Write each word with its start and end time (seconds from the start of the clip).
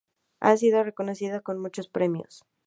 Ha 0.39 0.57
sido 0.57 0.83
reconocida 0.83 1.41
con 1.41 1.59
muchos 1.61 1.87
premios. 1.87 2.43